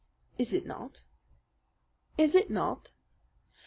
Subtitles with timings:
[0.39, 1.03] "Is it not?
[2.17, 2.91] Is it not?